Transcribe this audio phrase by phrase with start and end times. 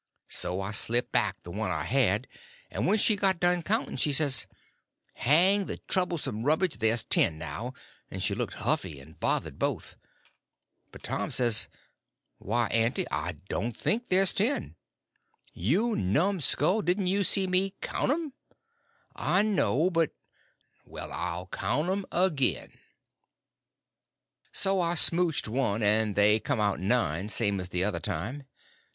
[0.29, 2.25] So I slipped back the one I had,
[2.71, 4.47] and when she got done counting, she says:
[5.13, 7.75] "Hang the troublesome rubbage, ther's ten now!"
[8.09, 9.95] and she looked huffy and bothered both.
[10.91, 11.67] But Tom says:
[12.39, 14.75] "Why, Aunty, I don't think there's ten."
[15.53, 18.33] "You numskull, didn't you see me count 'm?"
[19.15, 20.15] "I know, but—"
[20.83, 22.71] "Well, I'll count 'm again."
[24.51, 28.45] So I smouched one, and they come out nine, same as the other time.